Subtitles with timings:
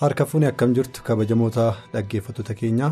[0.00, 1.64] Harka fuuni akkam jirtu kabajamoota
[1.94, 2.90] dhaggeeffattoota keenyaa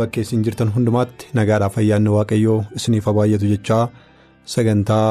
[0.00, 3.82] bakkee isin jirtan hundumaatti nagaadhaaf ayyaanni waaqayyoo isiniif baay'atu jechaa
[4.54, 5.08] sagantaa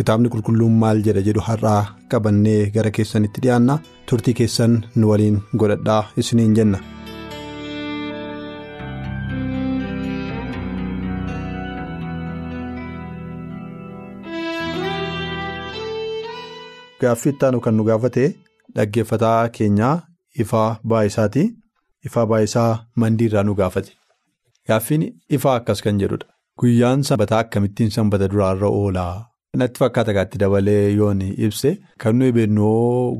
[0.00, 1.80] kitaabni qulqulluun maal jedha jedhu har'aa
[2.14, 3.78] qabannee gara keessanitti dhiyaanna
[4.12, 6.84] turtii keessan nu waliin godhadhaa isiniin jenna.
[17.00, 18.24] gaaffii ittaanu kan nu gaafate
[18.76, 19.94] dhaggeeffataa keenyaa.
[20.44, 21.44] Ifaa baay'isaati.
[22.06, 22.70] Ifaa baay'isaa
[23.02, 23.92] mandiirraa nu gaafate.
[24.68, 25.04] Gaaffiin
[25.38, 26.26] ifaa akkas kan jedhudha.
[26.60, 29.14] Guyyaan sanbataa akkamittiin sanbata duraarra oolaa?
[29.60, 31.70] Natti fakkaata gaatti dabalee yoon ibse
[32.02, 32.66] kan nuyi beeknu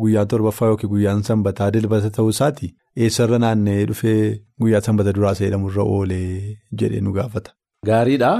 [0.00, 2.68] guyyaa torbaffaa yookiin guyyaan sanbataa dilbata ta'uu isaati
[3.04, 4.20] eessarra naanna'ee dhufee
[4.60, 7.50] guyyaa sanbata duraa jedhamurra oolee jedhee nu gaafata.
[7.90, 8.32] Gaariidha.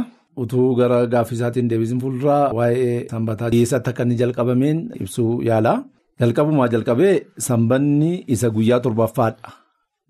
[0.43, 5.73] Utuu gara gaaffii isaatiin deebisin fuulduraa waa'ee sanbataa eessatti akka inni jalqabameen ibsuu yaala.
[6.21, 7.15] Jalqabumaa jalqabee
[7.47, 9.51] sanbanni isa guyyaa torbaffaadha.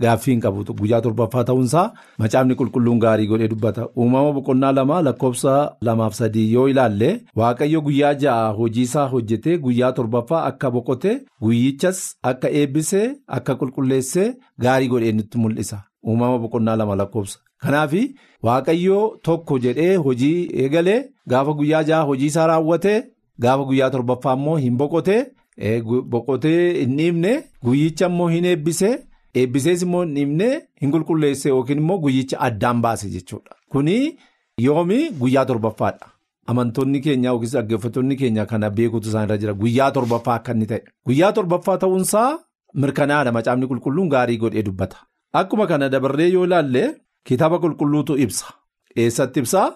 [0.02, 1.84] Gaaffii hin qabu guyyaa torbaffaa ta'uunsaa
[2.22, 3.86] macaafni qulqulluun gaarii godhee dubbata.
[3.98, 5.54] Uumama boqonnaa lama lakkoofsa
[5.88, 7.08] lamaaf sadii yoo ilaalle
[7.40, 13.06] waaqayyo guyyaa ja'a hojiisaa hojjetee guyyaa torbaffaa akka boqote guyyichas akka eebbisee
[13.38, 14.28] akka qulqulleessee
[14.66, 15.78] gaarii godhee nutti mul'isa.
[16.06, 17.38] Uumama boqonnaa lama lakkoofsa.
[17.62, 17.92] Kanaaf
[18.46, 21.00] waaqayyo tokko jedhee hojii eegalee
[21.30, 22.94] gaafa guyyaa ja'a hojiisaa raawwate
[23.40, 25.16] gaafa guyyaa torbaffaa immoo hin boqote.
[26.12, 27.32] Boqotee hin dhiibne
[27.64, 28.90] guyyicha immoo hin eebbise
[29.34, 30.48] eebbisees immoo hin dhiibne
[30.82, 33.56] hin qulqulleesse yookiin immoo guyyicha addaan baase jechuudha.
[33.72, 33.96] Kuni
[34.66, 36.06] yoomi guyyaa torbaffaadha.
[36.46, 40.82] Amantoonni keenya yookiis dhaggeeffattoonni keenya kana beekutu isaanirra jira guyyaa torbaffaa akka inni ta'e.
[41.06, 42.28] Guyyaa torbaffaa ta'uunsaa
[42.74, 44.96] mirkanaadha macaafni qulqulluun gaarii godhee dubbata.
[45.32, 46.84] Akkuma kana dabarree yoo ilaalle
[47.24, 48.46] kitaaba qulqulluutu ibsa.
[48.96, 49.68] Eessatti ibsaa?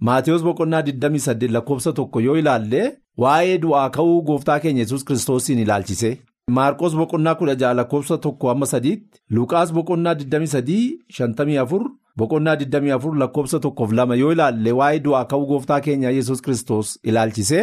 [0.00, 2.82] Maatiyus boqonnaa 28 lakkoofsa tokko yoo ilaalle
[3.22, 6.10] waa'ee du'aa ka'uu gooftaa keenya yesus kiristoosiin ilaalchise.
[6.56, 11.88] Maarqos boqonnaa 16 lakkoofsa tokko amma sadiitti Luqaas boqonnaa 23 54
[12.22, 17.62] boqonnaa 24 lakkoofsa tokkoof lama yoo ilaalle waa'ee du'aa ka'uu gooftaa keenya yesus kiristoos ilaalchise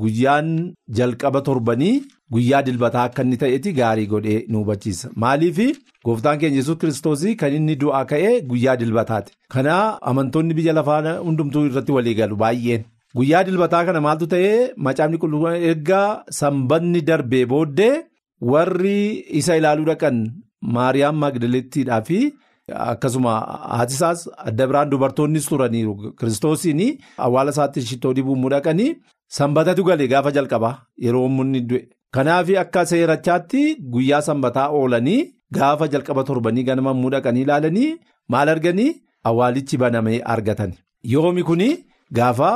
[0.00, 0.48] guyyaan
[0.98, 2.02] jalqaba torbanii
[2.32, 5.10] guyyaa dilbataa akka inni ta'etti gaarii godhee nu hubachiisa.
[5.16, 5.58] Maaliif
[6.04, 9.32] gooftaan keenya yesus kiristoosii kan inni du'aa ka'ee guyyaa dilbataati.
[9.52, 9.76] Kana
[10.12, 12.84] amantoonni biyya lafaa hundumtuu irratti walii galu baay'een.
[13.16, 16.06] Guyyaa dilbataa kana maaltu ta'ee macaafni qulqulluun ergaa
[16.40, 17.94] sanbanni darbee booddee
[18.52, 18.98] warri
[19.40, 20.16] isa ilaaluu dhaqan
[20.76, 22.18] Maariyaam Magdaleettiidhaa fi
[22.92, 23.34] akkasuma
[23.76, 26.82] haatisaas adda biraan dubartoonnis turaniiru kiristoosiin
[27.26, 28.90] awwaala isaatti shittoo dibuu dhaqanii
[29.38, 30.74] sanbatatu galee gaafa jalqabaa
[31.04, 31.82] yeroo uummanni du'e.
[32.14, 33.62] Kanaaf akka seerachaatti
[33.92, 35.20] guyyaa sanbataa oolanii
[35.58, 37.96] gaafa jalqaba torbanii ganama dhaqanii ilaalanii
[38.32, 38.90] maal arganii
[39.28, 40.72] awwaalichi banamee argatan.
[41.12, 41.68] Yoomi kuni
[42.18, 42.52] gaafa.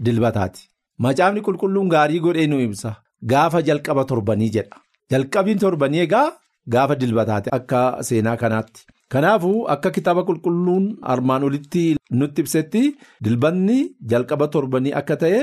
[0.00, 0.68] Dilbataati.
[0.98, 2.96] Macaafni qulqulluun gaarii godhee nu ibsa.
[3.30, 4.76] Gaafa jalqaba torbanii jedha.
[5.10, 6.32] Jalqabiin torbanii egaa
[6.68, 8.84] gaafa dilbataati akka seenaa kanaatti.
[9.12, 12.82] Kanaafuu akka kitaaba qulqulluun armaan olitti nutti ibsetti
[13.24, 13.78] dilbanni
[14.10, 15.40] jalqaba torbanii akka ta'e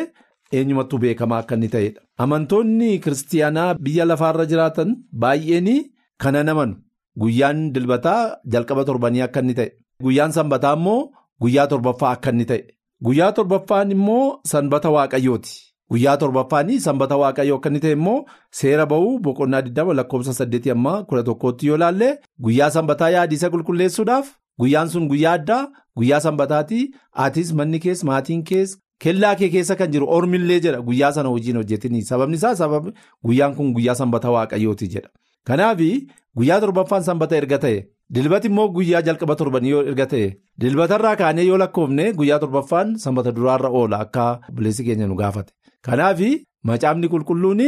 [0.59, 2.01] eenyumattuu beekamaa akka inni ta'edha.
[2.23, 4.89] Amantoonni kiristiyaanaa biyya lafaarra jiraatan
[5.21, 5.69] baay'een
[6.21, 6.75] kana namanu
[7.21, 8.21] guyyaan dilbataa
[8.53, 9.69] jalqaba torbanii akka inni ta'e.
[10.03, 11.11] Guyyaan sanbataa immoo
[11.41, 12.61] guyyaa torbaffaa akka inni ta'e.
[13.05, 15.53] Guyyaa torbaffaan immoo sanbata waaqayyooti.
[15.91, 18.25] Guyyaa torbaffaan sanbata waaqayyoo akka inni ta'e immoo
[18.59, 22.09] seera ba'uu boqonnaa 20 lakkoofsa 8 amma 11tti yoo ilaalle
[22.45, 24.29] guyyaa sanbataa yaadisa qulqulleessuudhaaf
[24.59, 25.63] guyyaan sun guyyaa addaa
[25.97, 26.79] guyyaa sanbataati
[27.25, 31.57] atis manni kees maatiin kees kellaa kee keessa kan jiru ormillee jedha guyyaa sana hojiin
[31.61, 32.93] hojjetini sababni isaa sababni
[33.25, 35.09] guyyaan kun guyyaa sanbata waaqayyooti jedha.
[35.47, 35.79] Kanaaf
[36.37, 37.79] guyyaa torbaffaan sanbata erga ta'e.
[38.15, 40.25] Dilbati immoo guyyaa jalqaba torbanii yoo erga ta'e
[40.61, 44.25] dilbatarraa kaanee yoo lakkoofne guyyaa torbaffaan sanbata duraarra oola akka
[44.55, 45.53] buleessi keenya nu gaafate.
[45.85, 46.19] Kanaaf
[46.69, 47.61] macaafni qulqulluun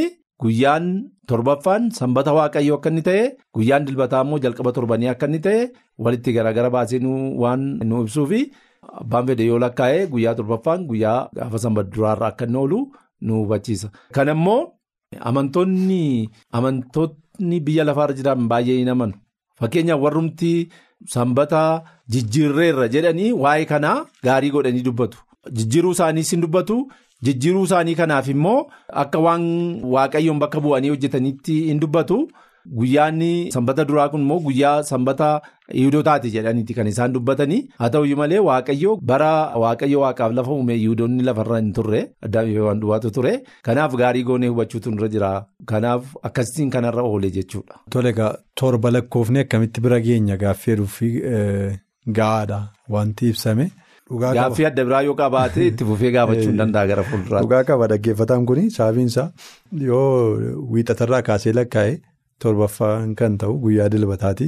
[0.43, 0.85] guyyaan
[1.27, 3.23] torbaffaan sanbata waaqayyoo akka inni ta'e
[3.55, 5.71] guyyaan dilbataa immoo jalqaba torbanii akka inni ta'e
[6.03, 6.99] walitti garaagara baasee
[7.43, 8.41] waan nu ibsuufi
[9.01, 12.79] abbaan fedhe yoo lakkaa'e guyyaa torbaffaan guyyaa gaafa sanbata duraarra akka inni oolu
[13.21, 13.87] nu hubachiisa.
[14.11, 14.61] Kana immoo
[15.29, 19.13] amantoonni amantoonni biyya lafaarra jiran baay'ee hin amanu.
[19.63, 20.51] Fakkeenyaaf warrumti
[21.15, 21.61] sanbata
[22.15, 23.97] jijjiirreerra jedhanii waa'ee kanaa
[24.29, 25.17] gaarii godhanii dubbatu.
[25.57, 26.77] Jijjiiruu isaaniis hin dubbatu
[27.23, 28.57] Jijjiiruu isaanii kanaaf immoo
[29.01, 29.43] akka waan
[29.93, 32.17] waaqayyoon bakka bu'anii hojjetanitti hin dubbatu.
[32.63, 33.19] Guyyaan
[33.51, 35.29] sanbata duraa kun immoo guyyaa sanbata
[35.79, 39.31] yihudotaati jedhaniiti kan isaan dubbatanii haa ta'uyyuu malee waaqayyo bara
[39.63, 43.33] waaqayyo waaqaaf lafa uume yihudoonni lafarra hin turre addaamiif waan duwwaatu ture
[43.69, 45.31] kanaaf gaarii goonee hubachuutu irra jira
[45.73, 47.79] kanaaf akkasitiin kanarra oole jechuudha.
[47.89, 48.13] Tole
[48.55, 51.11] torba lakkoofne akkamitti bira geenya gaaffii fi
[52.07, 53.67] gahaadha wanti ibsame.
[54.21, 57.43] Gaaffii adda biraa yoo qabaate itti fufee gaafachuu hin danda'a gara fuulduraatti.
[57.45, 59.29] Dhugaa qaba dhaggeeffataan kun sababiinsaa
[59.91, 60.07] yoo
[60.77, 62.01] wiixatarraa kaasee lakkaa'e.
[62.41, 64.47] Torbaffaan kan ta'u guyyaa dilbataati.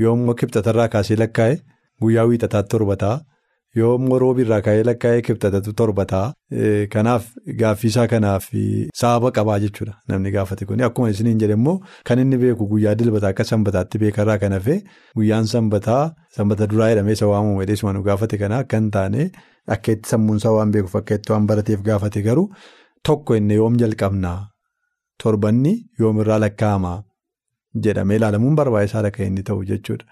[0.00, 1.56] Yoo immoo kibxatarraa kaasee lakkaa'e
[2.02, 3.20] guyyaa wiixataatti torba ta'a
[3.76, 6.26] yoo immoo roobiirraa kaa'ee lakkaa'e kibxatatu torba ta'a
[6.94, 7.24] kanaaf
[7.62, 8.46] gaaffiisaa kanaaf
[9.00, 10.80] sababa qabaa jechuudha namni gaafate kun.
[10.88, 14.76] Akkuma isiniin jedhe immoo kan inni beeku guyyaa dilbataa akka sanbataatti beekarraa kan hafe
[15.16, 16.02] guyyaan sanbataa
[16.36, 19.30] sanbata duraa jedhamee isa waamamu hedheessuma nu gaafate kana akka hin taane
[19.76, 22.48] akka itti sammuunsaa waan beekuuf akka itti waan barateef gaafate garuu
[23.08, 24.38] tokko inni yoom jalqabnaa?
[25.22, 26.98] Torbanni yoomirraa lakkaa'amaa.
[27.84, 30.04] Jedhamee ilaalamuun barbaachisaadha kan inni ta'u jechuudha.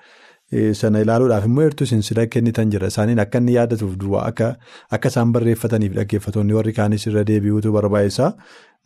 [0.80, 2.86] Sana ilaaluudhaaf immoo heertuu sinsila kennitan jira.
[2.92, 8.32] Isaaniin akka inni yaadatuuf duwwaa akka isaan barreeffataniif dhaggeeffattoonni warri kaanis irra deebi'uutu barbaachisaa.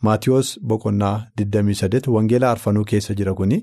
[0.06, 3.58] Maatiyoos boqonnaa 28 wangeela arfanuu keessa jira kuni.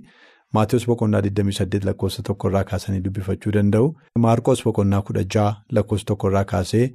[0.53, 3.87] Maatiyoos boqonnaa 28 lakkoofsa tokkorraa kaasanii dubbifachuu danda'u.
[4.25, 6.89] Maarqoos boqonnaa 16 lakkoofsa tokkorraa kaasee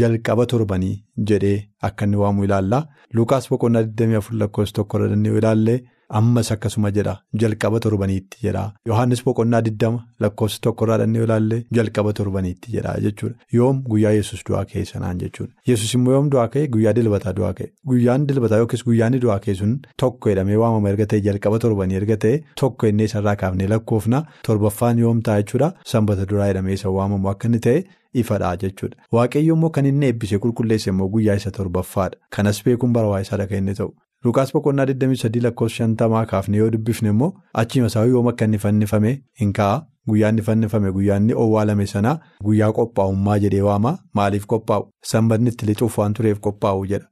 [0.00, 0.94] jalqaba torbanii
[1.30, 1.58] jedhee
[1.90, 2.86] akka inni waamu ilaalla.
[3.14, 5.78] Lukaas boqonnaa 24 lakkoofsa tokkorra danda'u ilaallee.
[6.08, 8.72] Ammas akkasuma jedha jalqaba torbaniitti jedha.
[8.86, 13.34] Yohaannis boqonnaa 20 lakkoofsa tokkorraa dhannee ilaallee jalqaba torbaniitti jedha jechuudha.
[13.52, 15.52] Yoom guyyaa yesus du'aa ka'e sanaan jechuudha.
[15.66, 16.66] Yesus immoo yoom du'aa ka'e?
[16.76, 17.72] Guyyaa dilbataa du'aa ka'e.
[17.92, 19.74] Guyyaan dilbataa yookiis guyyaan du'aa ka'e sun
[20.04, 24.22] tokko jedhamee waamama erga ta'e jalqaba torbanii erga ta'e tokko innee isarraa kaafnee lakkoofna.
[24.46, 25.72] Torbaffaan yoom ta'a jechuudha?
[25.84, 27.84] Sanbata duraa jedhamee isa waamamu akka inni ta'e.
[28.20, 28.96] ifadha jechuudha.
[29.12, 32.16] Waaqayyo immoo kan inni eebbisee qulqulleesse immoo guyyaa isa torbaffaadha.
[32.36, 33.90] Kanas beekuun barbaachisaadha kan inni ta'u.
[34.26, 37.32] Lukaas boqonnaa 23 lakkoofsa 50 kaafne yoo dubbifne immoo
[37.62, 39.82] achima isaa yoom akka inni fannifame hin ka'a.
[40.08, 40.90] Guyyaa inni fannifame.
[40.96, 42.12] Guyyaa inni owwaalame sana
[42.48, 43.92] guyyaa qophaa'ummaa jedhee waama.
[44.14, 44.88] Maaliif qophaa'u?
[45.12, 47.06] Sanbatni itti lixuuf waan tureef qophaa'u jedha.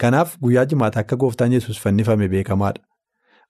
[0.00, 2.82] Kanaaf guyyaa jimaata akka gooftaan yesus fannifame beekamaadha.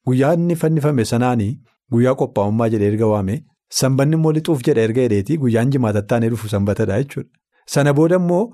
[0.07, 1.53] Guyyaa inni fannifame sanaanii
[1.93, 3.39] guyyaa qophaa'ummaa jedhee erga waame
[3.81, 7.29] sanbanni immoo lixuuf jedha erga hedheetii guyyaan jimaatattaan dhufu sanbatadha jechuudha.
[7.67, 8.45] Sana booda immoo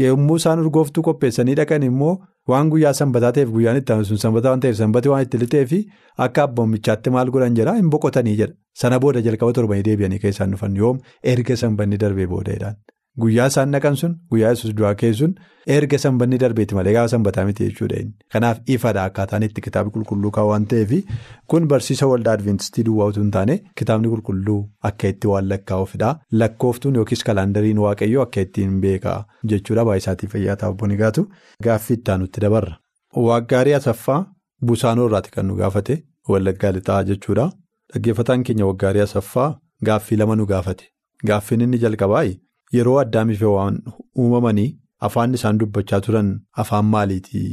[0.00, 2.14] yommuu isaan urgooftuu qopheessanii dhaqan immoo.
[2.50, 5.76] Waan guyyaa sanbataa ta'eef guyyaan itti aansu sanbataa waan ta'eef sanbati waan itti lixee fi
[6.24, 10.50] akka abboomichaatti maal godhan jedha hin boqotanii jedha sana booda jalqaba torbanii deebi'anii kan isaan
[10.56, 10.98] dhufan yoom
[11.34, 12.80] erga sanbanni darbee boodaadhaan
[13.20, 15.32] guyyaa isaan dhaqan sun guyyaa yesus du'aa ka'e sun
[15.76, 17.98] erga sanbanni darbeeti malee gaafa sanbataa miti jechuudha
[18.34, 20.92] kanaaf ifadha akkaataan itti kitaabni qulqulluu kaa'u waan ta'eef
[21.54, 24.58] kun barsiisa waldaa adventistii duwwaa utuu hin taane kitaabni qulqulluu
[24.90, 26.10] akka itti waan lakkaa'uufidha
[26.42, 29.18] lakkooftuun yookiis kalaandariin waaqayyoo akka ittiin beekaa
[29.54, 31.26] jechuudha baay'isaatii fayyaa ta'uu boni gaatu.
[31.64, 32.76] Gaaffii itti dabarra.
[33.28, 34.20] Waaggaarii asaffaa
[34.70, 35.96] busaanoo irraati kan nu gaafate
[36.34, 37.50] wallaggaa lixaa jechuudha
[37.94, 39.50] dhaggeeffataan keenya waggaarii asaffaa
[39.90, 40.84] gaaffii lama nu gaafate.
[41.26, 42.24] Gaaffiin inni jalqabaa
[42.76, 43.76] yeroo addaamiif waan
[44.24, 44.70] uumamanii
[45.08, 46.28] afaan isaan dubbachaa turan
[46.64, 47.48] afaan maaliitii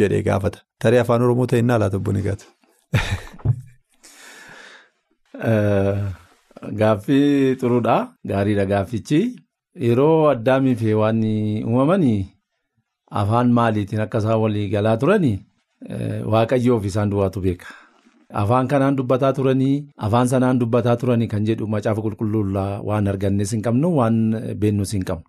[0.00, 2.46] jedhee gaafata tarii afaan oromoo ta'e innaa laata buni gaatu.
[6.80, 7.96] Gaaffii xuruudha
[8.30, 9.20] gaariidha gaaffichi
[9.88, 11.20] yeroo addaamiif waan
[11.66, 12.20] uumamanii
[13.22, 15.36] afaan maaliitiin akka isaan walii galaa turanii
[16.34, 17.68] waaqayyoof isaan duwwaatu beeka.
[18.28, 23.62] Afaan kanaan dubbataa turanii afaan sanaan dubbataa turanii kan jedhu macaafa qulqulluurraa waan argannes hin
[23.66, 24.16] qabnu waan
[24.60, 25.24] beennus hin qabnu.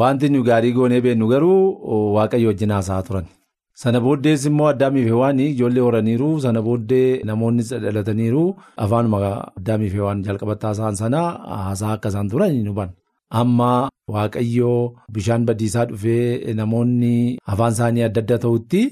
[0.00, 3.26] Wanti nu gaarii goonee beennu garuu waaqayyo wajjin haasa'aa turan.
[3.80, 8.42] Sana booddees immoo addaamiif waan ijoollee horaniiru sana booddee namoonni dhalataniiru
[8.86, 9.18] afaanuma
[9.58, 11.22] addaamiif waan jalqabatti haasa'an sana
[11.66, 12.92] haasa'aa akka isaan turan hin hubanne.
[13.40, 13.70] Amma
[14.16, 17.14] waaqayyoo bishaan badiisaa dhufee namoonni
[17.54, 18.82] afaan isaanii adda adda ta'utti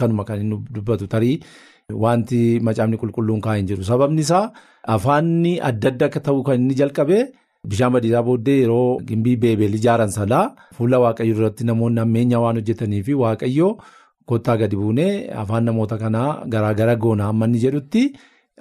[0.00, 1.40] kanuma kan inni dubbatu tarii.
[2.04, 3.84] Wanti macaafni qulqulluun kaa'in jiru.
[3.84, 4.50] Sababni isaa
[4.94, 7.18] afaanni adda adda akka ta'u kan inni jalqabe
[7.70, 10.44] bishaan badiisaa booddee yeroo gimbii beebeel ijaaran sanaa
[10.76, 13.68] fuula waaqayyo duratti namoonni ammeenya waan hojjetanii fi waaqayyo
[14.28, 18.02] kottaa gadi buunee afaan namoota kanaa garaagara goona hamma inni jedhutti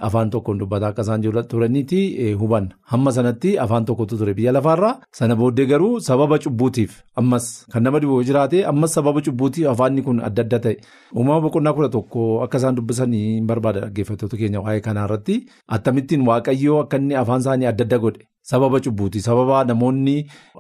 [0.07, 4.33] afaan tokkoon dubbataa akka isaan turaniiti hubanna hamma sanatti afaan tokkotu ture.
[4.33, 7.01] Biyya lafaarraa sana booddee garuu sababa cubbuutiif.
[7.15, 10.77] Ammas kan nama dhibuu jiraate ammas sababa cubbuutiif afaanni kun adda adda ta'e.
[11.15, 16.79] Uumama boqonnaa kudha tokko akka isaan dubbisanii hin barbaada dhaggeeffattoota keenya waa'ee kanarratti akkamittiin waaqayyoo
[16.83, 18.23] akka inni afaan isaanii adda adda godhe.
[18.49, 20.15] Sababa cubbuuti sababa namoonni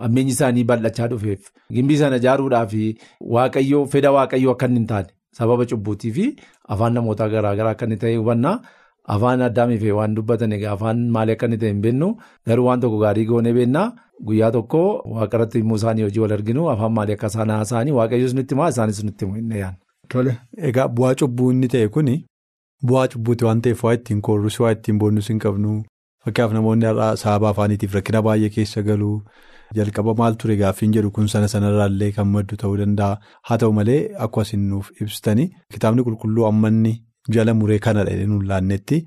[0.07, 1.39] ammeenyi isaanii bal'achaa dhufeef.
[1.73, 2.73] Gimbii sana ijaaruudhaaf
[3.35, 5.07] waaqayyoo fedha waaqayyoo akka inni hin taane.
[5.37, 6.25] Sababa cubbuutii fi
[6.75, 8.59] afaan namoota garaagaraa akka inni ta'e hubannaa.
[9.15, 12.09] Afaan addaamiif waan dubbatan egaa afaan maalii akka inni ta'e hin beeknu
[12.51, 13.85] garuu waan tokko gaarii goonee beennaa
[14.29, 14.81] guyyaa tokko
[15.17, 19.03] waaqarratti immoo isaanii hojii wal arginu afaan maalii akka isaan haasa'anii waaqayyoos nutti himaa isaanis
[19.09, 19.79] nutti himu hin yaadne.
[20.13, 20.33] Tole
[20.71, 22.15] egaa bu'aa cubbuu inni ta'e kuni
[22.91, 25.75] bu'aa cubbuuti waan ta'eef waa ittiin koorrus waa ittiin boonnus hin qabnu.
[26.25, 29.11] Fakkaaf namoonni har'aa sababa afaaniitiif rakkina baay'ee keessa galu
[29.77, 33.17] jalqaba maal ture gaaffiin jedhu kun sana sanarraallee kan maddu ta'uu danda'a.
[33.47, 36.93] Haa ta'u malee akkuma isin nuuf ibsitanii kitaabni qulqulluu ammanni
[37.37, 38.97] jala muree kanadha inni nuun laannetti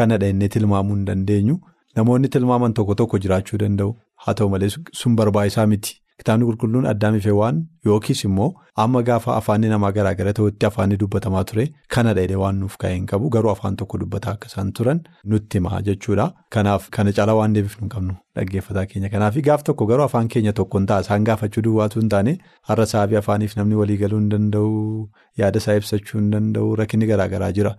[0.00, 1.56] kanadha inni tilmaamuu hin dandeenyu
[1.96, 3.90] namoonni tilmaaman tokko tokko jiraachuu danda'u
[4.26, 4.70] haa ta'u malee
[5.00, 5.98] sun barbaachisaa miti.
[6.20, 8.48] Kitaabni qulqulluun addaam ifee waan yookiis immoo
[8.82, 12.94] amma gaafa afaanni namaa garaa gara ta'utti afaanni dubbatamaa ture kana dheedee waan nuuf ka'ee
[12.96, 15.00] hin qabu garuu afaan tokko dubbataa akka isaan turan
[15.32, 16.26] nutti himaa jechuudha.
[16.56, 19.08] Kanaaf kana caalaa waan deebifnu hin qabnu dhaggeeffataa keenya.
[19.14, 22.32] Kanaaf gaaf tokko garuu afaan keenya tokko hin ta'a isaan gaafachuu duwwaatu hin taane
[22.70, 25.08] har'a sababii afaaniif namni walii galuu hin danda'u
[25.42, 27.74] yaada isaa ibsachuu hin danda'u rakkinni garaa garaa jira.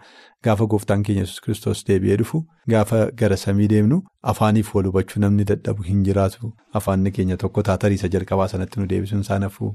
[0.45, 2.43] Gaafa gooftaan keenya yesus kiristoos deebi'ee dhufu
[2.75, 4.01] gaafa gara samii deemnu
[4.33, 6.53] afaaniif wal hubachuu namni dadhabu hin jiraatu.
[6.81, 9.71] Afaanni keenya tokko taatariisa jalqabaa sanatti nu deebisuun isaan hafuu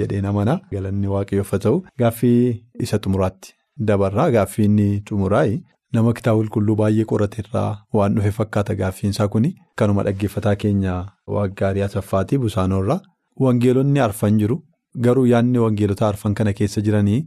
[0.00, 1.82] jedhee namana galanni waaqayyoof haa ta'u.
[1.98, 3.54] Gaaffii isa xumuraatti
[3.90, 5.60] dabarraa gaaffii inni xumuraayi
[5.96, 9.50] nama kitaaba qulqulluu baay'ee qorateerraa waan dhufe fakkaata gaaffiinsaa kuni
[9.82, 10.94] kanuma dhaggeeffataa keenya
[11.36, 13.00] waggaarii asaffaatii busaanoorraa
[13.46, 14.56] wangeelonni arfan jiru
[15.06, 17.20] garuu yaadni wangeelota arfan kana keessa jiranii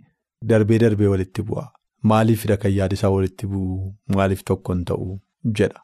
[0.51, 1.65] darbee darbee walitti bu'a.
[2.11, 5.05] Maaliifidha kan yaada isaa walitti bu'u maaliif tokko hin ta'u
[5.59, 5.79] jedha.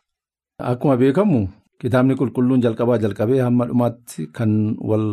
[0.72, 1.40] Akkuma beekamu
[1.82, 4.52] kitaabni qulqulluun jalqabaa jalqabee hamma dhumaatti kan
[4.90, 5.06] wal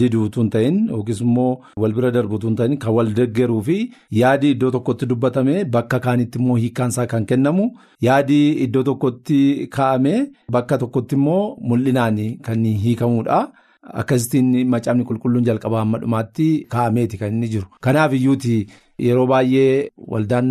[0.00, 1.50] diduutu hin ta'in yookiis immoo
[1.82, 3.76] wal bira darbuutu hin ta'in kan wal deeggaruu fi
[4.20, 7.68] yaadi iddoo tokkotti dubbatame bakka kaanitti immoo hiikkaansaa kan kennamu
[8.08, 9.38] yaadi iddoo tokkotti
[9.78, 10.14] kaa'ame
[10.56, 13.40] bakka tokkotti immoo mul'inaan kan hiikamudha.
[14.00, 17.66] Akkasittiin macaafni qulqulluun jalqabaa hamma dhumaatti kaa'ameeti kan inni jiru.
[17.84, 18.56] Kanaaf iyyuuti
[19.06, 20.48] yeroo baay'ee waldaan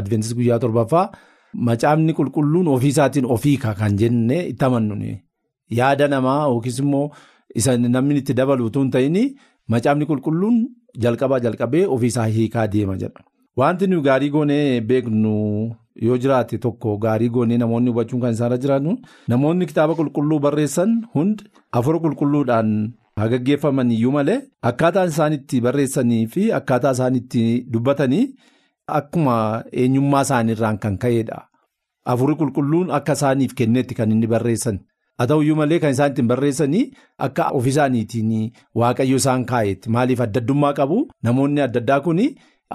[0.00, 1.10] adventis guyyaa torbaffaa
[1.54, 4.96] macaafni qulqulluun ofii isaatiin ofii kan jenne itti amannu
[5.78, 7.10] yaada namaa yookiis immoo
[7.78, 9.18] namni itti dabaluutu hin ta'in
[9.68, 10.56] macaafni qulqulluun
[11.02, 13.20] jalqabaa jalqabee ofii isaa hiikaa deema jedha.
[13.56, 15.32] Wanti nuyi gaarii goonee beeknu
[16.06, 18.96] yoo jiraate tokko gaarii goonee namoonni hubachuun kan isaanirra jiraatu
[19.28, 21.44] namoonni kitaaba qulqulluu barreessan hundi
[21.78, 22.70] afur qulqulluudhaan
[23.18, 24.38] haa gaggeeffaman iyyuu malee
[24.70, 27.42] akkaataan isaan itti barreessanii fi akkaataa isaan itti
[27.72, 28.24] dubbatanii
[28.98, 31.38] akkuma eenyummaa isaaniirraan kan ka'edha.
[32.12, 34.78] Afurri qulqulluun akka isaaniif kennetti kan inni barreessan.
[35.18, 36.84] Haa ta'u iyyuu malee kan isaan ittiin barreessanii
[37.26, 38.30] akka ofiisaaniitiin
[38.80, 42.22] waaqayyo isaan kaa'etti maaliif adda addummaa qabu namoonni adda addaa kun.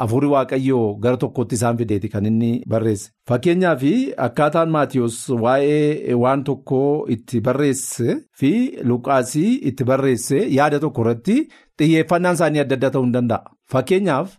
[0.04, 3.12] Afurii waaqayyoo gara tokkotti isaan fideeti kan inni barreesse.
[3.30, 3.84] Fakkeenyaaf
[4.26, 8.52] akkaataan Maatiyus waa'ee waan tokkoo itti barreesse fi
[8.90, 11.36] Luqaasii itti barreesse yaada tokko irratti
[11.80, 13.52] xiyyeeffannaan isaanii adda adda ta'uu ni danda'a.
[13.72, 14.36] Fakkeenyaaf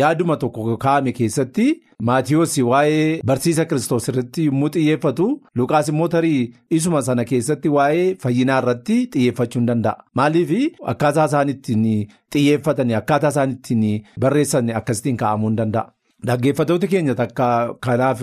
[0.00, 1.66] yaaduma tokko kaa'ame keessatti
[2.02, 5.26] Maatiyus waa'ee barsiisa Kiristoos irratti yommuu xiyyeeffatu
[5.56, 10.04] Luqaas immoo tarii isuma sana keessatti waa'ee fayyinaa irratti xiyyeeffachuu ni danda'a.
[10.14, 10.50] Maaliif
[10.92, 11.84] akkaataa isaan ittiin
[12.32, 15.90] xiyyeeffatanii akkaataa isaan ittiin barreessan akkasitiin kaa'amuu ni danda'a.
[16.26, 18.22] Dhaggeeffatoota keenya takka kanaaf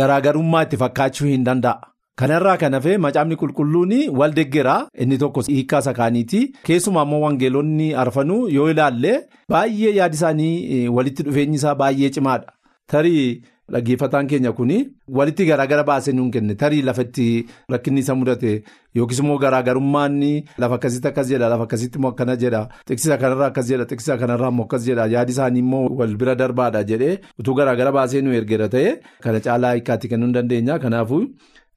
[0.00, 1.80] garaagarummaa itti fakkaachuu hin danda'a.
[2.20, 6.40] Kanarraa kan hafe macaafni qulqulluun wal deeggaraa inni tokko hiikkaa sakaaniiti.
[6.66, 9.12] Keessumaa immoo wangeelonni arfanuu yoo ilaalle
[9.52, 12.52] baay'ee yaadi isaanii walitti dhufeenyi isaa baay'ee cimaadha.
[12.92, 13.42] Tarii
[13.72, 14.72] dhaggeeffataan keenya kun
[15.18, 16.54] walitti garaagara baasee nuun kenne.
[16.54, 17.26] Tarii lafatti
[17.68, 18.62] rakkinni isa mudate
[18.94, 20.16] yookiis immoo garaagarummaan
[20.58, 22.62] lafa akkasitti akkas jedha lafa akkasitti immoo akkana jedha.
[22.88, 25.06] Xiqsisa kanarraa akkas jedha xiqsisa kanarraa immoo akkas jedha.
[25.16, 29.74] Yaadi isaanii immoo wal bira darbaadha jedhee utuu garaagara baasee nu ergeera ta'e kana caalaa
[29.76, 30.78] hiikkaatti kennuu hin dandeenya.
[30.78, 31.22] Kanaafuu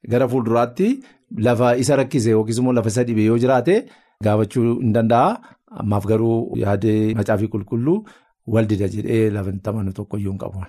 [0.08, 0.88] gara fuulduraatti
[1.46, 3.76] lafa isa rakkise yookiis immoo lafa isa dhibe yoo jiraate
[4.24, 5.38] gaafachuu hin danda'a.
[5.80, 7.96] Ammaaf garuu yaada macaafii qulqulluu
[8.54, 10.64] wal dida jedhee lafa tamanu tokkoyyuu hin qabu.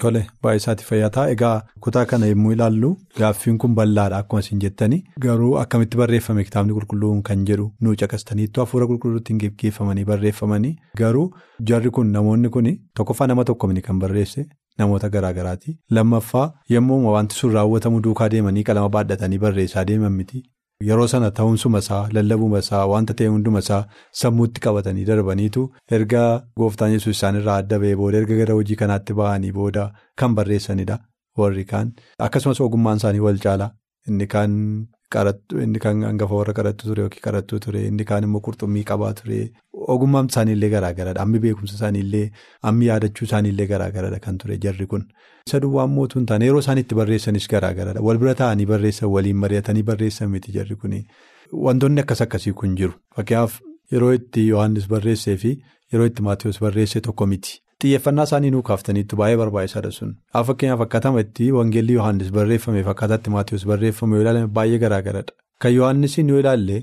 [0.00, 4.98] Tole baay'ee isaati fayyataa egaa kutaa kana yommuu ilaallu gaaffiin kun bal'aadha akkuma isin jettani.
[5.26, 10.74] Garuu akkamitti barreeffame kitaabni qulqulluun kan jedhu nu caqastaniittu hafuura qulqulluutiin geggeeffamanii barreeffamanii?
[11.02, 11.30] Garuu
[11.70, 14.46] jarri kun namoonni kun tokkoffaa nama tokkomni kan barreesse
[14.82, 20.42] namoota garaagaraati lammaffaa yommuu wanti sun raawwatamu duukaa deemanii qalama baadhatanii barreessaa deeman miti.
[20.88, 23.84] Yeroo sana ta'umsuma isaa lallabuma isaa wanta ta'e hunduma isaa
[24.22, 25.62] sammuutti qabatanii darbaniitu
[25.98, 26.24] erga
[26.62, 29.86] gooftaan yesuus isaanirraa adda ba'ee booda erga gara hojii kanaatti ba'anii booda
[30.22, 30.98] kan barreessanidha.
[31.38, 31.88] Warri kaan
[32.26, 33.70] akkasumas ogummaan isaanii wal caala
[34.08, 34.52] inni kaan
[35.14, 39.12] qarattu inni kaan hangafa warra qarattu ture yookiin qarattuu ture inni kaan immoo qurxummii qabaa
[39.18, 39.40] ture
[39.94, 42.24] ogummaan isaaniillee garaagaradha ammi beekumsa isaaniillee
[42.70, 45.04] ammi yaadachuu isaaniillee garaagaradha kan ture jarri kun.
[45.48, 49.36] Isa duwwaan mootuu hin taane yeroo isaan itti barreessanis garaagaradha wal bira taa'anii barreessan waliin
[49.44, 51.04] mari'atanii barreessan miti jarri kuni
[51.66, 53.60] wantoonni akkas akkasii kun jiru fakkeenyaaf
[53.92, 55.52] yeroo itti Yohaannis barreessee fi
[55.92, 60.12] yeroo itti Maatiyus barreesse tokko miti xiyyeeffannaa isaanii nuu kaaftaniitu baay'ee barbaachisaadha sun.
[60.34, 65.32] Haa fakkeenyaaf akkaataa itti wangeelli Yohaannis barreeffameef akkaataa itti Maatiyus barreeffame yoo ilaalan baay'ee garaagaradha.
[65.62, 66.82] Kan Yohaannisiin yoo ilaalle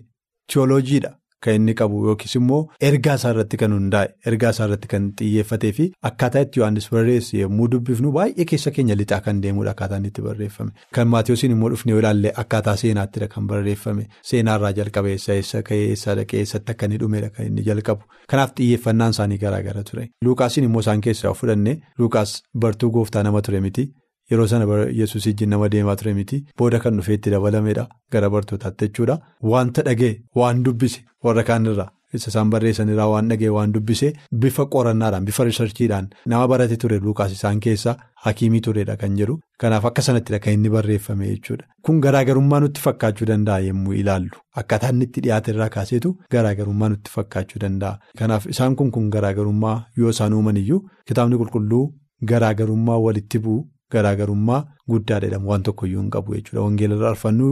[0.54, 1.12] tiyooloojiidha
[1.46, 2.60] kan inni qabu yookiis immoo
[2.90, 7.38] ergaa isaa irratti kan hundaa'e ergaa isaa irratti kan xiyyeeffatee fi akkaataa itti Yohaannis barreesse
[7.42, 10.72] yommuu dubbifnu baay'ee keessa keenya lixaa kan deemudha akkaataa inni itti barreeffame.
[10.96, 16.16] Kan Maatiyusiin immoo dhufne yoo ilaalle akkaataa seenaattidha kan barreeffame seenaarraa jalqabee eessa ka'ee eessa
[16.22, 18.04] dhaqee eessatti akka inni dhumedha kan inni jalqabu.
[18.30, 20.08] Kanaaf xiyyeeffannaan isaanii garaagara ture.
[20.26, 23.90] Luukaasiin immoo isaan keessaa fudhanne Luukaas bartuu gooftaa nama ture miti.
[24.32, 24.66] Yeroo sana
[25.00, 29.20] yesus ijjiin nama deemaa ture miti booda kan dhufee itti dabalamedha gara bartootaatti jechuudha.
[29.42, 35.26] Wanta dhagee waan dubbise warra kaanirraa isa isaan barreessanirraa waan dhagee waan dubbise bifa qorannaadhaan
[35.30, 40.40] bifa riisarchiidhaan nama barate ture lukaas isaan keessaa hakiimii turedha kan jedhu kanaaf akka sanattidha
[40.44, 41.66] kan inni barreeffame jechuudha.
[41.86, 47.12] Kun garaagarummaa nutti fakkaachuu danda'a yommuu ilaallu akkaataa inni itti dhiyaate irraa kaaseetu garaagarummaa nutti
[47.16, 47.98] fakkaachuu danda'a.
[48.20, 51.84] Kanaaf isaan kun kun garaagarummaa yoo isaan uuman iyyuu kitaabni qulqulluu
[52.32, 53.62] garaagarummaa walitti bu'u.
[53.96, 54.60] Garaagarummaa
[54.94, 56.62] guddaa jedhamu waan tokko iyyuu hin qabu jechuudha.
[56.68, 57.50] Wangeela irraa arfannu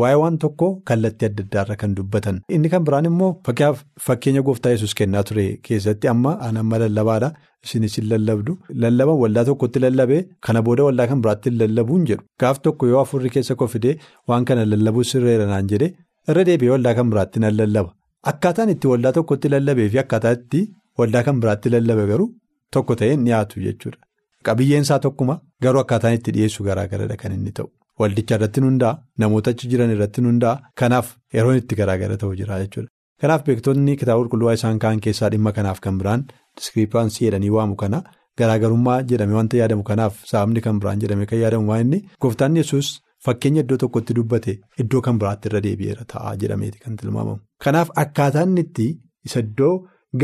[0.00, 2.40] waa'ee waan tokko kallattii adda addaarra kan dubbatan.
[2.58, 3.32] Inni kan biraan immoo
[4.06, 7.32] fakkeenya gooftaa yesus kennaa ture keessatti amma aan amma lallabaadha.
[7.64, 8.54] Isinis hin lallabdu.
[8.84, 12.22] Lallaban waldaa tokkotti lallabee kana booda waldaa kan biraatti hin lallabuu hin jedhu.
[12.40, 13.94] Gaaf tokko yoo afurri keessa kofidee
[14.28, 15.90] waan kana lallabuu sirreera naan jedhee
[16.32, 17.94] irra deebi'ee waldaa kan biraatti nan lallaba.
[18.32, 20.60] Akkaataan itti waldaa tokkotti lallabee fi akkaataa itti
[20.98, 22.28] waldaa kan biraatti lallabe garuu
[22.76, 23.98] tokko ta'ee hin dhiyaatu jechuudha.
[24.46, 27.68] Qabiyyeen isaa tokkuma garuu akkaataan itti dhiyeessu garaagaradha kan inni ta'u.
[28.00, 32.88] Waldicha irratti hundaa'a namoota achi jiran irratti hundaa'a kanaaf yeroon itti garaagara ta'u jira jechuudha.
[33.22, 36.24] Kanaaf beektonni kitaaba qulqulluu isaan kaan keessaa dhimma kanaaf kan biraan
[36.58, 38.00] diskiripaansii jedhanii waamu kana
[38.40, 42.88] garaagarummaa jedhame wanta yaadamu kanaaf sababni kan biraan jedhame kan yaadamu waan inni gooftaan yesus
[43.26, 44.52] fakkeenya iddoo tokkotti dubbate
[44.84, 47.38] iddoo kan biraatti irra deebi'eera ta'a jedhameeti kan tilmaamamu.
[47.64, 48.88] Kanaaf akkaataan itti
[49.30, 49.72] isa iddoo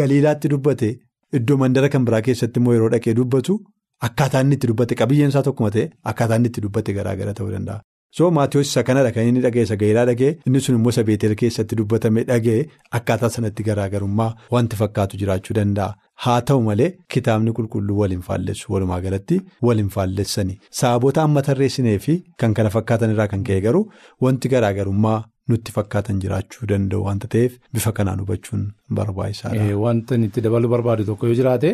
[0.01, 0.89] galiilaatti dubbate
[1.39, 3.55] iddoo mandara kan biraa keessatti immoo yeroo dhaqee dubbatu.
[4.09, 7.81] Akkaataan inni itti dubbate qabiyyeen isaa tokkuma ta'e akkaataan inni itti dubbate garaagara ta'uu danda'a.
[8.17, 11.35] So Maatiyus isa kanadha kan inni dhaga'e isa galiilaa dhaga'e inni sun immoo isa beetel
[11.43, 12.63] keessatti dubbatame dhaga'e
[12.99, 15.95] akkaataa sanatti garaagarummaa wanti fakkaatu jiraachuu danda'a.
[16.25, 19.37] Haa ta'u malee kitaabni qulqulluu waliin faallessu walumaa galatti
[19.69, 23.85] waliin faallessanii sababoota amma tarreessinee fi kan kana fakkaatan irraa kan ka'e garuu
[24.27, 25.15] wanti garaagarummaa
[25.53, 28.67] nutti fakkaatan jiraachuu danda'u wanta ta'eef bifa kanaan hubachuun
[28.99, 29.71] barbaachisaadha.
[29.85, 31.73] Wanta itti dabaluu barbaadu tokko yoo jiraate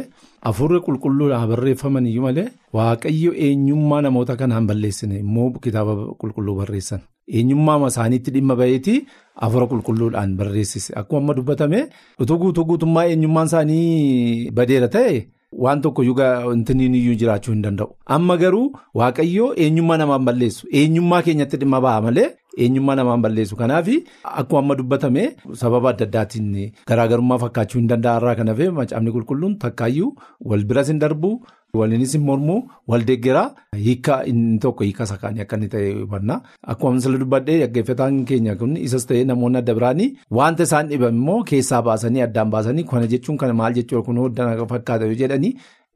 [0.53, 2.47] afurri qulqulluudhaan barreeffaman iyyuu malee
[2.79, 7.01] waaqayyo eenyummaa namoota kanaan balleessine immoo kitaaba qulqulluu barreessan.
[7.29, 8.99] Eenyummaa isaaniitti dhimma baheetii
[9.47, 11.81] afura qulqulluudhaan barreessise akkuma amma dubbatame
[12.21, 15.27] utuu guutuu guutummaa eenyummaan isaanii badeera ta'e.
[15.65, 16.03] Waan tokko
[16.47, 17.95] wantoonni iyyuu jiraachuu hin danda'u.
[18.07, 20.67] Amma garuu waaqayyoo eenyummaa namaan balleessu.
[20.73, 23.57] Eenyummaa keenyatti dhimma ba'a malee eenyummaa namaan balleessu.
[23.57, 23.89] Kanaaf
[24.25, 29.59] akkuma amma dubbatame sababa adda addaatiin garaagarummaa fakkaachuu hin danda'a irraa kan hafe macaafni qulqulluun
[29.67, 30.11] takkaayyuu
[30.51, 31.31] wal biras hin darbu.
[31.77, 33.49] Waliinis hin mormuu wal deeggaraa
[33.87, 36.37] hiika inni tokko hiika isa kaanii akka inni ta'e hubanna.
[36.73, 40.07] Akkuma misala dubbadhee dhaggeeffataan keenya kun isas ta'ee namoonni adda biraanii
[40.39, 45.05] wanta isaan dhiban immoo keessaa baasanii addaan baasanii kana jechuun kana maal jechuudha kun fakkaata
[45.11, 45.53] yoo jedhanii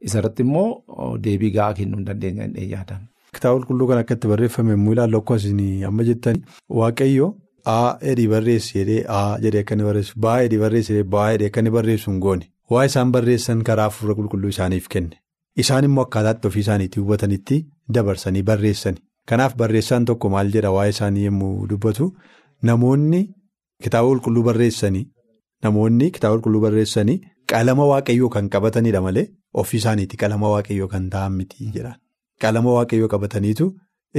[0.09, 0.67] isarratti immoo
[1.23, 3.01] deebii gahaa kennuu hin yaadan.
[3.35, 6.41] Kitaaba qulqulluu kan akka itti barreeffame yommuu ilaallu akkuma isin amma jettani
[6.79, 7.27] waaqayyo
[7.73, 11.47] A edii barreessi jedhee A jedhee akka inni barreessu B edii barreessi jedhee B jedhee
[11.51, 15.15] akka inni barreessu hin goone waa isaan barreessan karaa hafuura qulqulluu isaaniif kenne.
[15.63, 17.61] Isaan immoo akkaataatti ofii isaaniitti hubatanitti
[17.95, 18.99] dabarsanii barreessani.
[19.29, 22.11] Kanaaf barreessaan tokko maal jedha waa'ee isaanii yommuu dubbatu
[22.69, 23.21] namoonni
[23.83, 25.05] kitaaba qulqulluu barreessanii
[25.63, 27.19] namoonni kitaaba qulqulluu barreessanii
[27.53, 29.27] qalama waaqayyoo kan qabatanidha malee
[29.63, 31.95] ofii isaaniitti qalama waaqayyoo kan ta'an miti jedhan.
[32.41, 33.65] Qalama waaqayyoo qabataniitu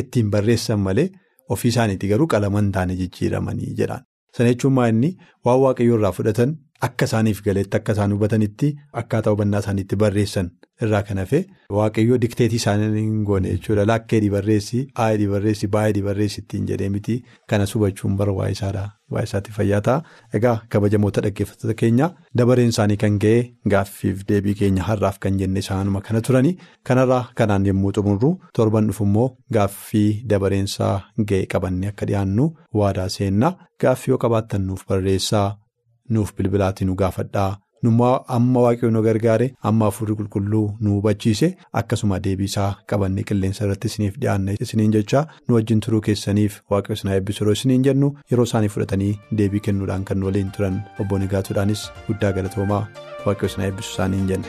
[0.02, 1.08] ittiin barreessan malee
[1.56, 4.02] ofii isaaniitti garuu qalama hin taane jijjiiramanii jedhan.
[4.36, 5.10] Sana jechuun maa inni
[5.46, 6.54] waan waaqayyoo irraa fudhatan
[6.86, 8.68] akka isaaniif galeetti akka isaan hubatanitti
[9.02, 10.50] akkaataa hubannaa isaaniitti barreessan
[10.86, 11.40] irraa kan hafe
[11.76, 13.84] waaqayyoo dikteetii isaanii hin goone jechuudha.
[13.90, 17.14] Lakkeedii barreessi, aayidii barreessi, baay'idii barreessi ittiin jedhee miti
[17.52, 18.82] kanas hubachuun barbaachisaadha.
[19.12, 20.02] Baay'isaatti fayyaa ta'a.
[20.38, 23.38] Egaa kabajamoota dhaggeeffattoota keenya dabareen isaanii kan ga'e
[23.74, 26.56] gaaffiif deebii keenya har'aaf kan jenne isaanuma kana turani.
[26.88, 30.94] Kanarraa kanaan yommuu xumurru torban dhufu immoo gaaffii dabareensaa
[31.28, 32.50] ga'e qabannee akka dhiyaannu
[32.82, 33.52] waadaa seenna.
[33.80, 35.48] Gaaffii yoo qabaattan nuuf barreessaa
[36.08, 37.52] nuuf bilbilaatiin nu gaafadhaa.
[37.84, 41.48] Nummaa amma waaqayyoon nu gargaare amma hafuurri qulqulluu nu hubachiise
[41.80, 47.10] akkasuma deebiisaa qabannee qilleensa irratti isiniif dhiyaanne isiniin jecha nu wajjin turuu keessaniif waaqayyo isin
[47.16, 49.12] eebbisu yeroo isiniin jennu yeroo isaanii fudhatanii
[49.42, 52.82] deebii kennuudhaan kan waliin turan obbo Nigaatuudhaanis guddaa galatoomaa
[53.26, 54.48] waaqayyo isin eebbisu isaaniin jenna.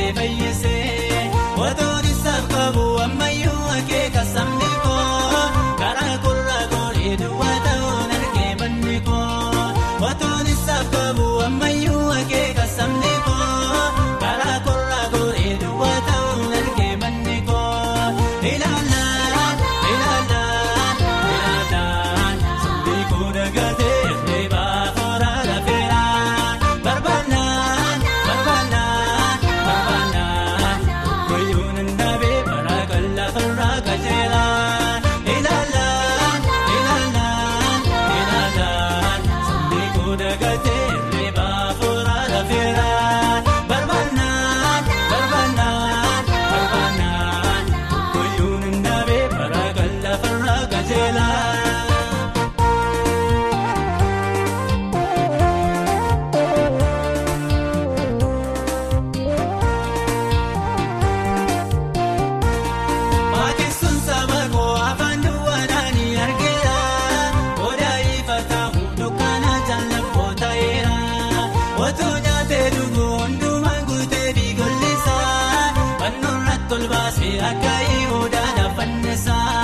[76.91, 79.61] baasee akka Yihudaa dafannee sa'a.